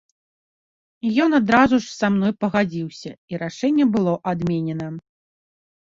[1.07, 4.93] І ён адразу ж са мной пагадзіўся, і рашэнне было адменена.